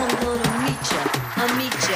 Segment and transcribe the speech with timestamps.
[0.00, 1.87] I'm gonna.